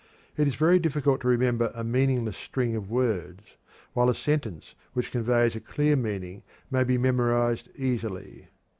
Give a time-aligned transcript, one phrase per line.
[0.35, 3.43] It is very difficult to remember a meaningless string of words,
[3.93, 8.47] while a sentence which conveys a clear meaning may be memorized easily.